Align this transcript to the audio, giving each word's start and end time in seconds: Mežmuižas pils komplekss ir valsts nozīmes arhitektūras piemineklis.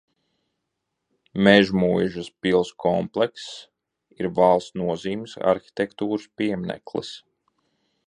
Mežmuižas 1.47 2.29
pils 2.45 2.71
komplekss 2.85 3.53
ir 4.21 4.31
valsts 4.41 4.77
nozīmes 4.85 5.39
arhitektūras 5.55 6.31
piemineklis. 6.43 7.17